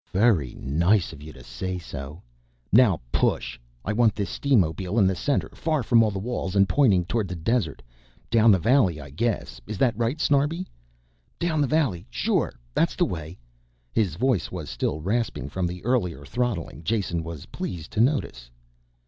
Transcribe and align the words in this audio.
"Very 0.13 0.55
nice 0.55 1.13
of 1.13 1.21
you 1.21 1.31
to 1.33 1.43
say 1.43 1.77
so. 1.77 2.23
Now 2.73 3.01
push. 3.11 3.59
I 3.85 3.93
want 3.93 4.15
this 4.15 4.31
steamobile 4.31 4.97
in 4.97 5.05
the 5.05 5.13
center, 5.15 5.49
far 5.49 5.83
from 5.83 6.01
all 6.01 6.09
the 6.09 6.17
walls, 6.17 6.55
and 6.55 6.67
pointing 6.67 7.05
towards 7.05 7.29
the 7.29 7.35
desert. 7.35 7.83
Down 8.31 8.49
the 8.49 8.57
valley 8.57 8.99
I 8.99 9.11
guess, 9.11 9.61
is 9.67 9.77
that 9.77 9.95
right, 9.95 10.19
Snarbi?" 10.19 10.65
"Down 11.37 11.61
the 11.61 11.67
valley, 11.67 12.07
sure, 12.09 12.53
that's 12.73 12.95
the 12.95 13.05
way." 13.05 13.37
His 13.93 14.15
voice 14.15 14.51
was 14.51 14.71
still 14.71 15.01
rasping 15.01 15.49
from 15.49 15.67
the 15.67 15.85
earlier 15.85 16.25
throttling, 16.25 16.83
Jason 16.83 17.23
was 17.23 17.45
pleased 17.45 17.91
to 17.91 18.01
notice. 18.01 18.49